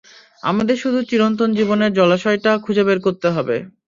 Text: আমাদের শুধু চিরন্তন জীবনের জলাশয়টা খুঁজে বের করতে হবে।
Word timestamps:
আমাদের 0.43 0.75
শুধু 0.77 0.99
চিরন্তন 1.03 1.49
জীবনের 1.53 1.91
জলাশয়টা 1.93 2.51
খুঁজে 2.57 2.83
বের 2.83 2.99
করতে 3.01 3.27
হবে। 3.29 3.55